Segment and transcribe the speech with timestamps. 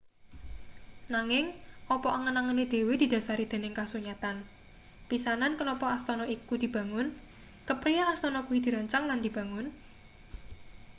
[1.13, 1.45] nanging
[1.95, 4.37] apa angen-angene dhewe didhasari dening kasunyatan
[5.09, 7.07] pisanan kenapa astana iku dibangun
[7.67, 9.65] kepriye astana kuwi dirancang lan dibangun